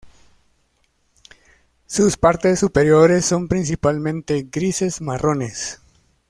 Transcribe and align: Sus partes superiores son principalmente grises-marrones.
Sus 1.85 2.17
partes 2.17 2.59
superiores 2.61 3.23
son 3.23 3.47
principalmente 3.47 4.47
grises-marrones. 4.51 5.79